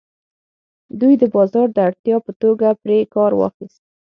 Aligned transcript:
دوی 0.99 1.13
د 1.21 1.23
بازار 1.35 1.67
د 1.73 1.77
اړتیا 1.87 2.17
په 2.25 2.31
توګه 2.41 2.67
پرې 2.81 2.97
کار 3.15 3.31
واخیست. 3.35 3.81